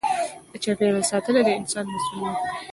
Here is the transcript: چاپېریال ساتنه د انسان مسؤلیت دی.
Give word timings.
چاپېریال 0.63 1.03
ساتنه 1.11 1.39
د 1.43 1.49
انسان 1.59 1.85
مسؤلیت 1.93 2.35
دی. 2.43 2.53